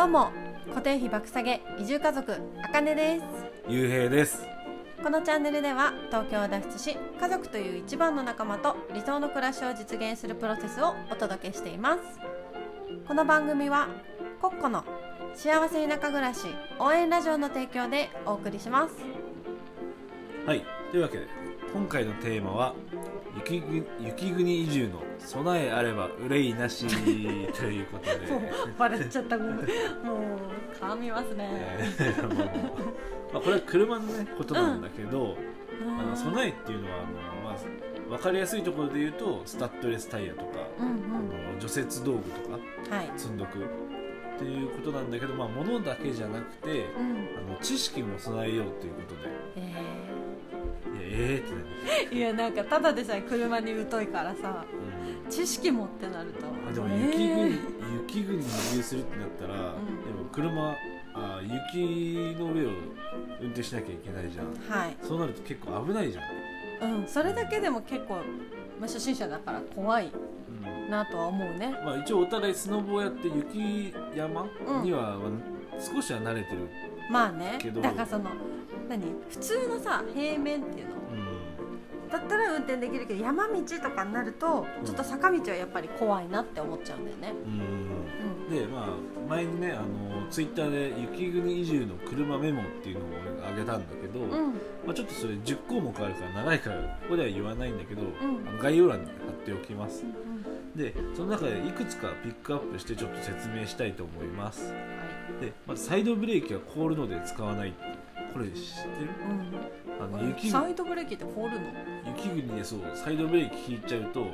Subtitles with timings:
[0.00, 0.30] どうも
[0.70, 2.34] 固定費爆下げ移住家族
[2.64, 3.24] あかねです。
[3.68, 4.46] ゆうへいです。
[5.02, 12.00] このチャンネルでは東京を脱出し家族という一番の仲間と理想の暮らしを実現するプロセスをお届けしています。
[13.06, 13.88] この番組は
[14.40, 14.84] コッコの
[15.34, 16.46] 幸せ田舎暮らし
[16.78, 18.94] 応援ラジオの提供でお送りします。
[20.46, 20.64] はい。
[20.92, 21.26] というわけで
[21.74, 22.74] 今回のテーマは
[23.36, 26.94] 雪国雪国移住の備えあれば憂いなしと
[27.66, 29.06] いうことで。
[29.10, 29.56] ちゃったごめん。
[29.56, 29.66] もう
[30.80, 31.78] 噛みますね。
[33.32, 35.36] まあ、これは車の、ね、ことなんだけど、
[35.98, 37.06] あの備えっていうのはあの、
[37.42, 37.56] まあ、
[38.08, 40.46] 分かりやすいところで言うとスタッドレスタイヤとか、
[40.78, 40.92] うんうん。
[40.92, 43.10] あの除雪道具とかはい。
[43.16, 43.62] 積んどくっ
[44.38, 47.48] ていうことなんだけど、まあ、物だけじゃなくてうん。
[47.48, 49.20] あの知識も備えようということで。
[49.56, 49.99] えい
[51.12, 52.14] やえーって。
[52.14, 54.64] ーいやなんかただでさえ車に疎いからさ
[55.00, 55.30] 何、うん。
[55.30, 56.46] 知識持ってなると。
[56.68, 57.06] あでもえー。
[57.06, 57.16] 雪
[58.14, 59.56] 国、雪国に移住するってなったら、ん。
[59.56, 60.74] でも車
[61.12, 62.70] あ雪の上を
[63.40, 64.46] 運転しなきゃいけないじゃん。
[64.68, 64.96] はい。
[65.02, 68.22] そうなると結構危ないじゃん、うん、それだけでも結構、まあ、
[68.82, 70.90] 初心者だから怖いうん。
[70.90, 71.74] なとは思うね。
[71.84, 74.82] まあ、一応お互いスノボをやって雪山うん。
[74.82, 75.30] には、まあ
[75.80, 76.68] 少しは慣れてる、
[77.10, 77.56] まあね。
[77.58, 77.80] けど。
[77.80, 78.30] だからその
[78.88, 79.02] 何？
[79.30, 80.94] 普通のさ平面っていうの？
[80.94, 80.99] うん
[82.10, 84.84] だったら運転できるけど山道とかになるとうん。
[84.84, 87.32] ちょっと坂道はやっぱり怖いなって思っちゃうんだよね。
[88.48, 88.54] うん。
[88.54, 88.86] でまあ
[89.28, 93.04] 前にねあのツイッターで雪国移住の車メモっていうの
[93.44, 94.30] をあげたんだけど、うん。
[94.30, 94.52] うん
[94.86, 98.06] まあ、ちょっとそれ10項目あるから長いからここでは言わないんだけど、ん。
[98.48, 100.04] あの概要欄に貼っておきます。
[100.04, 100.30] うん
[100.76, 104.72] でその中でいくつかピックアップしてちょっと説明したいと思います。
[104.72, 104.78] は
[105.40, 107.74] でまずサイドブレーキは凍るので使わない
[108.32, 109.10] これ知ってる？
[110.00, 110.12] うん。
[110.12, 111.66] の雪サイドブレーキって凍るの？
[112.16, 114.26] 雪国でそうサイドブレーキ引いちゃうと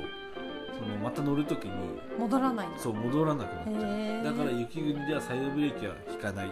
[0.73, 1.71] そのまた乗るときに
[2.17, 4.23] 戻らないそう戻らなくなっちゃう。
[4.23, 6.51] だから雪国ではサイドブレーキは引かない。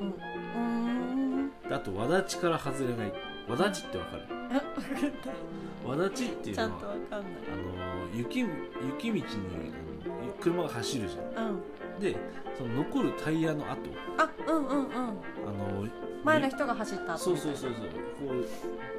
[0.00, 0.08] うん。
[0.08, 1.50] うーん。
[1.68, 3.12] であと輪立ちから外れない。
[3.48, 4.22] 輪立ちってわかる？
[5.86, 7.30] 輪立ちっていうちゃんとのはわかんない。
[7.52, 7.56] あ
[8.12, 8.48] の雪雪
[9.08, 9.22] 道に
[10.04, 11.46] あの車が走るじゃん。
[11.46, 11.60] うん。
[12.00, 12.16] で
[12.56, 13.80] その残るタイヤの跡。
[14.18, 14.86] あうんうんうん。
[14.92, 15.00] あ
[15.52, 15.88] の
[16.24, 17.80] 前の人が走った後そうそうそうそう。
[17.80, 18.34] こ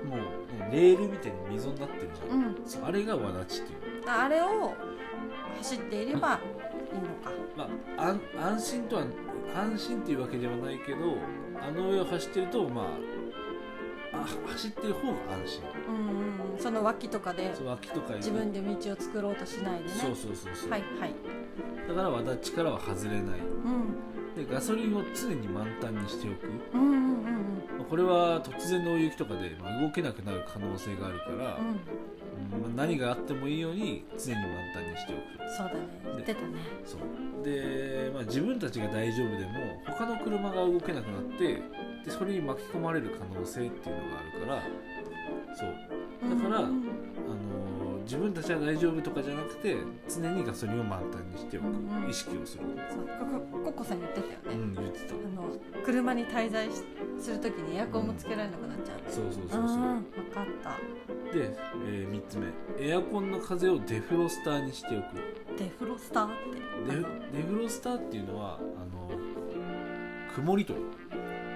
[0.04, 2.88] うもう、ね、レールみたいに溝になってるじゃん、うん。
[2.88, 3.80] あれが輪立ちっていう。
[4.10, 4.74] あれを
[5.58, 6.40] 走っていればいいのか。
[7.58, 9.04] まあ安安心とは
[9.56, 10.98] 安心っていうわけではないけど
[11.62, 12.86] あの上を走ってるとまあ
[14.14, 15.64] あ走ってる方が安心。
[15.88, 16.60] うんうんうん。
[16.60, 19.92] その脇とかでそう脇とか自分で道を作ろうとしないでね。
[19.92, 21.14] そうそうそうそう、はいはい。
[21.88, 23.40] だから輪立ちからは外れない。
[23.40, 24.46] うん。
[24.46, 26.48] でガソリンを常に満タンにしておく。
[26.74, 26.99] うん
[27.90, 31.68] これは突然の大雪とかで、まあ、動けなくなる可能性があるから、うん。
[31.68, 31.80] うん
[32.62, 35.50] まあ何があってもいいように常に満タンにしておく。
[35.58, 35.80] そうだね。
[36.06, 36.48] 言ってたね。
[36.86, 37.44] そう。
[37.44, 39.52] で、まあ、自分たちが大丈夫でも
[39.86, 41.62] 他の車が動けなくなって
[42.06, 45.70] でそれに巻き込まれる可能性っていうのがあるからそう。
[46.30, 46.89] だから、うんうん
[48.10, 49.78] 自分たちは大丈夫とかじゃなくて
[50.10, 52.04] 常にガソリンを満タンにしておく、うん。
[52.04, 53.08] うん意識をする、そう。
[53.30, 55.14] ここコッコさん言ってたよね、うん、言ってた。
[55.14, 56.82] あの車に滞在し
[57.20, 58.98] するときにエアコンもつけられなくなっちゃう。
[59.14, 60.70] そうそううそうそう、ん分かった。
[61.38, 61.56] で、
[61.86, 62.48] え3つ目。
[62.84, 65.06] エアコンの風をデフロスターにしておく。
[65.60, 66.30] デフロスターっ
[67.32, 67.38] て？
[67.38, 68.60] デフロスターっていうのはあ
[68.96, 69.12] の
[70.34, 70.88] 曇り取りう。
[70.88, 71.49] ん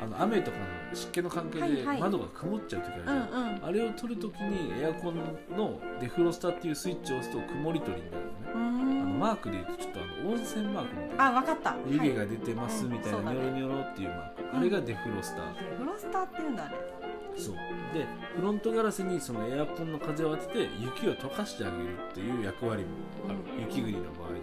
[0.00, 0.64] あの雨とかの
[0.94, 2.00] 湿気の関係ではいはい。
[2.00, 3.64] 窓が曇っちゃう時あるじうゃん、んうん。
[3.64, 5.16] あれを取るときにエアコン
[5.56, 11.76] のデフロスターっていうスイッチを押すと曇り取りになるのね、うあのんマークで言うとちょっとあの温泉マークみたいなあ分かった。
[11.88, 12.14] 湯気はい。
[12.16, 13.50] が出てますみたいなうんそうだね。
[13.50, 16.76] ニョロニョロっていうマーク、うんあれがデフロスター、デフロスターっていうんだあれ
[17.36, 17.54] そう。
[17.92, 18.06] で
[18.36, 22.88] フロントガラスにそのエアコンの風を当てて雪を溶かしてあげるっていう役割も
[23.28, 23.60] ある、うん。
[23.62, 24.38] 雪国の場合だ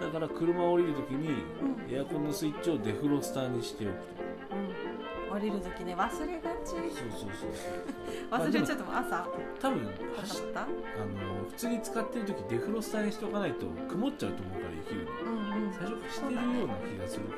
[0.00, 0.06] と。
[0.06, 1.28] だから車を降りるときに
[1.88, 1.94] うん。
[1.94, 5.36] エアコンのスイッチをデフロスターにしておくとうん。
[5.36, 6.70] 降りるときね忘れがち。
[6.70, 7.50] そうそうそうそう。
[8.40, 9.28] 忘れちゃっても朝。
[9.60, 10.60] 多分走っった？
[10.62, 10.68] あの
[11.48, 15.04] 普通に使ってる時デフロスターにしておかないと曇っちゃうと思うから雪国う
[15.60, 15.72] んうん。
[15.72, 17.36] 最初からしてるような気がするけど、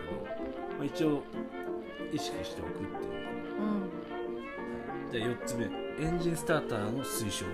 [0.79, 1.23] まあ、一応
[2.13, 2.91] 意識しておくっていう。
[3.61, 3.65] う
[5.09, 5.11] ん。
[5.11, 5.65] じゃあ4つ目。
[6.05, 7.45] エンジンスターターの推奨。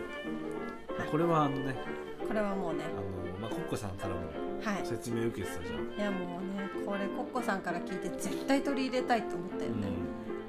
[1.11, 1.77] これはあのね
[2.27, 2.85] これはもうね。
[2.85, 2.89] あ
[3.33, 4.21] の、まあ、コッコさんからも
[4.63, 4.87] はい。
[4.87, 9.89] 説明受けてたじゃん、いやもうねこれコッコさんから聞いて絶対取り入れたいと思ったよね。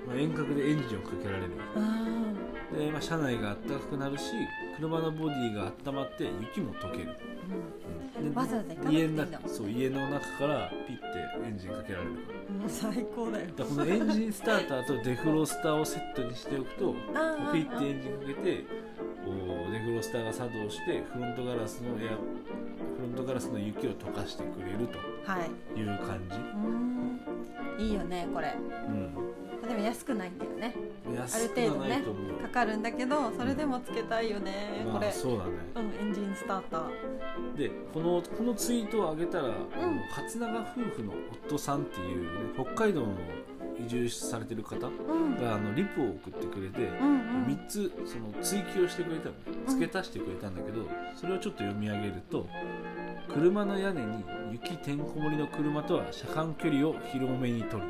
[0.05, 0.13] うん。
[0.13, 4.23] まあ、遠隔でエンジンをかけられるうんで、まあ、車内が暖かくなるし
[4.77, 7.09] 車のボディが温まって雪も溶ける、
[8.17, 8.33] うん。
[8.33, 11.03] でわざわざ行か家のそう家の中からピッて
[11.45, 12.17] エンジンかけられるも
[12.65, 13.47] う最高だよ。
[13.57, 16.93] だこのエンジンスターターとデフロスターをセットにしておくと
[17.51, 18.65] ピッてエンジンかけて
[19.71, 22.07] デフロスターが作動してフロントガラスのエ
[23.17, 25.79] アフロントガラスの雪を溶かしてくれるとはい。
[25.79, 27.85] いう感じ、うん。
[27.85, 28.55] いいよねこれ。
[28.87, 30.75] うん、でも安くないんだよね。
[31.15, 35.07] 安くはないと思う、かかるんだけどそれでもつけたいよね、これ。
[35.07, 35.51] まあそうだね。
[35.75, 37.57] うんエンジンスターター。
[37.57, 39.55] でこのこのツイートを上げたら、あの
[40.15, 41.13] 勝永夫婦の
[41.47, 43.13] 夫さんっていう、ね、北海道の
[43.79, 45.53] 移住されてる方がうん。
[45.53, 47.45] あのリプを送ってくれて、うんうん。
[47.47, 49.31] 3つその追記をしてくれたの。
[49.31, 49.37] ね
[49.67, 52.47] 付け足してくれたんだけど、それをちょっと読み上げると
[53.33, 57.89] 車の屋根に雪てんこ盛りの車とは車間距離を広めに取る、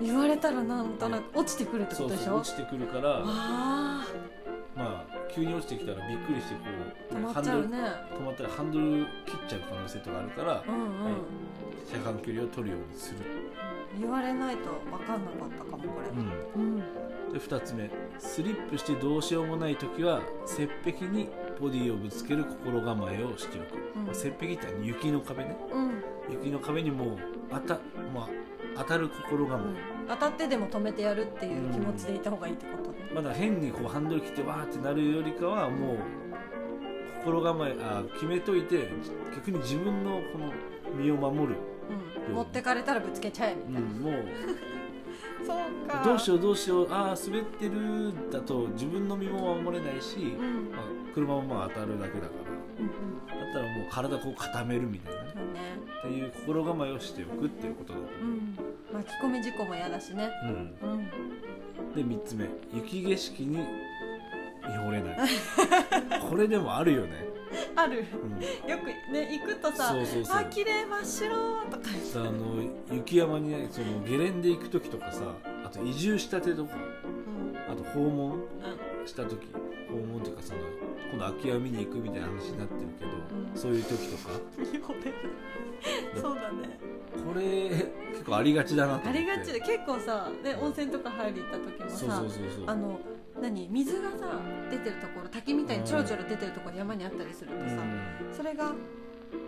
[0.00, 2.36] 言われたらなんとなく落ちてくるってことでしょ？
[2.36, 3.24] 落ちてくるからあ。
[3.24, 4.04] ま
[4.76, 5.04] あ
[5.34, 6.60] 急に落ちてきたらびっくりしてこ
[7.12, 7.78] あう止まっちゃうね。
[8.18, 11.16] 止まったらハンドル切っちゃう可能性とかあるからうんうん、
[11.86, 13.18] 車間距離を取るようにする、
[13.98, 16.08] 言われないと分かんなかったかもこれ。
[16.08, 17.32] うん、うん。
[17.32, 17.90] で2つ目。
[18.18, 20.20] スリップしてどうしようもない時は
[20.58, 21.28] 雪壁に
[21.60, 24.06] ボディをぶつける心構えをしておく、うん。
[24.06, 25.56] まあ雪壁って雪の壁ね。
[25.72, 26.02] うん。
[26.30, 27.18] 雪の壁にもう
[27.50, 27.74] 当た,、
[28.14, 28.28] まあ、
[28.76, 32.96] 当たる心構え、当たってでも止めてやるっていう気持ちでいた方がいいってことね。
[33.14, 35.98] まだ変にこうハンドル切ってわーってなるよりかはもう
[37.24, 38.88] 心構えあ決めといて
[39.34, 40.52] 逆に自分のこの
[40.96, 41.56] 身を守る、
[42.28, 44.24] うん、持ってかれたらぶつけちゃえみたいな、うん、もう。
[45.46, 46.02] そうか。
[46.04, 46.92] どうしようどうしよう。
[46.92, 50.70] ああ滑ってるだと自分の身も守れないし、うん。
[50.70, 50.84] まあ、
[51.14, 52.56] 車もまあ当たるだけだから。
[52.78, 53.26] うんうん。
[53.26, 55.30] だったらもう体こう固めるみたいなね。
[56.00, 58.26] っていう心構えをしておくっていうことだと思う。
[58.26, 58.56] ん。
[58.92, 60.30] 巻き込み事故も嫌だしね。
[60.44, 61.08] う、うん、うん。
[61.94, 62.48] で3つ目。
[62.74, 63.64] 雪景色に見
[64.72, 65.18] 惚れない。
[66.28, 67.26] これでもあるよね、
[67.76, 68.04] ある。
[68.22, 70.36] うん、よくね行くとさそうそうそう。
[70.36, 71.36] あ綺麗真っ白
[71.70, 71.82] とか。
[71.84, 72.62] 言ってあの
[72.92, 77.72] 雪山にねそのゲレンデ行く時とかさあと移住したてとかうん。
[77.72, 79.06] あと訪問うん。
[79.06, 79.46] した時
[79.88, 80.60] 訪問っていうかその
[81.10, 83.56] 今度空き家見に行くみたいな話になってるけど、うん。
[83.58, 84.30] そういう時とか？
[86.20, 86.78] そうだね。
[87.26, 87.68] これ
[88.12, 89.18] 結構ありがちだなと思って。
[89.18, 89.52] ありがち。
[89.52, 92.64] で結構さ、ね、温泉とか入り行った時もさそうそうそうそう。
[92.66, 93.00] あの
[93.40, 93.68] 何？
[93.68, 94.40] 水がさ
[94.70, 97.76] 出てるところ滝みたいにちょろちょろ出てるところ山にあったりするとさ、
[98.32, 98.72] それが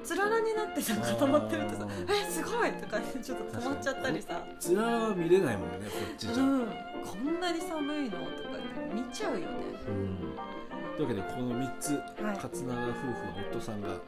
[0.03, 4.43] つららになってさ固まってるとさあ「えすごい!」とかちょっと止まっちゃったりさ。
[4.59, 6.67] つららは見れないもんねこっち「じゃ、うん、
[7.05, 8.59] こんなに寒いの?」とか
[8.93, 9.47] 見ちゃうよね。
[10.97, 12.03] というわけでこの3つ、はい。
[12.35, 13.99] 勝永夫婦の夫さんが、はい。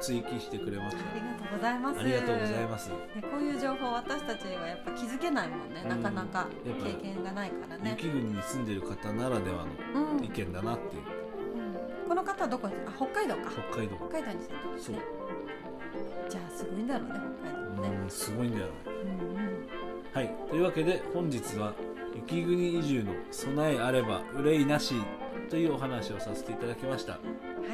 [0.00, 1.02] 追記してくれました。
[1.02, 2.00] ありがとうございます。
[2.00, 2.88] ありがとうございます。
[2.88, 2.94] ね、
[3.30, 5.88] こういう情報私たちはやっぱ気づけないもんね、うん。
[5.90, 10.16] なかなか経験がないからね、雪国に住んでる方ならではうん。
[10.16, 11.19] の意見だなっていう、うん
[12.10, 12.74] この方はどこに？
[12.88, 13.52] あ北海道か。
[13.70, 13.94] 北海道。
[14.08, 17.70] 北海道に住んでるんでじゃあすごいんだろうね北海道。
[17.70, 19.68] もね、うんすごいんだようんうん。
[20.12, 20.34] はい。
[20.50, 21.72] というわけで本日は
[22.16, 24.96] 雪国移住の備えあれば憂いなし
[25.50, 27.12] というお話をさせていただきました。
[27.12, 27.18] は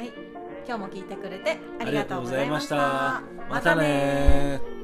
[0.03, 0.13] い。
[0.67, 2.75] 今日も聞いてくれてありがとうございました。
[2.75, 3.71] ありがとうございました。
[3.71, 4.76] またね